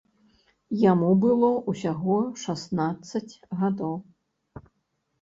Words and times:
Яму 0.91 1.09
было 1.25 1.51
ўсяго 1.71 2.17
шаснаццаць 2.47 3.33
гадоў. 3.63 3.93